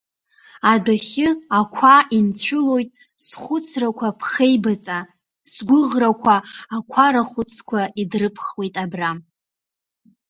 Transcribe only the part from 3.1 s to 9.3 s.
схәыцрақәа ԥхеибаҵа, сгәыӷрақәа ақәа рахәыцқәа идрыԥхуеит абра.